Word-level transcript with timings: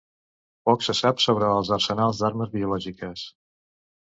Poc 0.69 0.85
se 0.87 0.95
sap 0.99 1.21
sobre 1.25 1.51
els 1.57 1.71
arsenals 1.77 2.23
d'armes 2.23 2.53
biològiques. 2.57 3.29